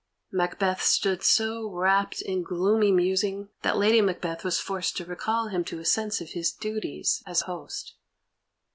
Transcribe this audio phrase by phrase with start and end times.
[0.31, 5.63] Macbeth stood so wrapt in gloomy musing that Lady Macbeth was forced to recall him
[5.65, 7.93] to a sense of his duties as host.